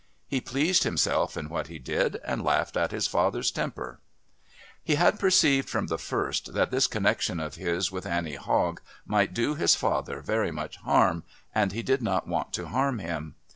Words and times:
He 0.27 0.41
pleased 0.41 0.81
himself 0.81 1.37
in 1.37 1.47
what 1.47 1.67
he 1.67 1.77
did, 1.77 2.19
and 2.25 2.43
laughed 2.43 2.75
at 2.75 2.89
his 2.89 3.05
father's 3.05 3.51
temper. 3.51 3.99
He 4.83 4.95
had 4.95 5.19
perceived 5.19 5.69
from 5.69 5.85
the 5.85 5.99
first 5.99 6.55
that 6.55 6.71
this 6.71 6.87
connection 6.87 7.39
of 7.39 7.53
his 7.53 7.91
with 7.91 8.07
Annie 8.07 8.33
Hogg 8.33 8.81
might 9.05 9.31
do 9.35 9.53
his 9.53 9.75
father 9.75 10.19
very 10.21 10.49
much 10.49 10.77
harm, 10.77 11.23
and 11.53 11.71
he 11.71 11.83
did 11.83 12.01
not 12.01 12.27
want 12.27 12.51
to 12.53 12.65
harm 12.69 12.97
him. 12.97 13.35